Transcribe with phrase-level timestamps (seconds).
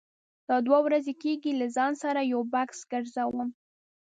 [0.49, 3.49] دا دوه ورځې کېږي زه له ځان سره یو بکس ګرځوم.